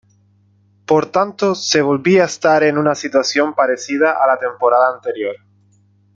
Por 0.87 1.11
tanto, 1.11 1.53
se 1.53 1.79
volvía 1.83 2.23
a 2.23 2.25
estar 2.25 2.63
en 2.63 2.79
una 2.79 2.95
situación 2.95 3.53
parecida 3.53 4.13
a 4.13 4.25
la 4.25 4.39
temporada 4.39 4.95
anterior. 4.95 5.35